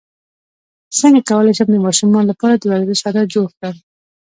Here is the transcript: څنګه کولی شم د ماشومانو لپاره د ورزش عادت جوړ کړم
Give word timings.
څنګه 0.99 1.21
کولی 1.29 1.53
شم 1.57 1.69
د 1.73 1.77
ماشومانو 1.85 2.29
لپاره 2.31 2.53
د 2.57 2.63
ورزش 2.71 2.99
عادت 3.07 3.25
جوړ 3.35 3.47
کړم 3.57 3.75